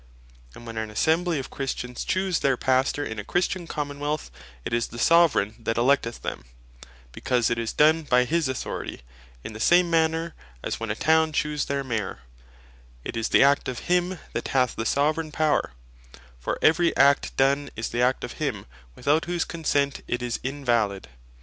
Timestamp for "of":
1.37-1.51, 13.69-13.77, 18.23-18.31